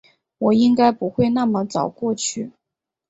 [0.39, 2.53] 我应该不会那么早过去